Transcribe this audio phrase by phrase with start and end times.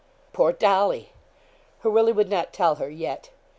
[0.33, 1.13] Poor Dolly!
[1.81, 3.29] Her Willie would not tell her yet.